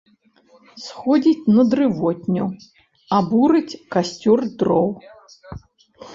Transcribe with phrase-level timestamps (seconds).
[0.85, 2.45] Сходзіць на дрывотню
[3.19, 4.89] абурыць касцёр дроў.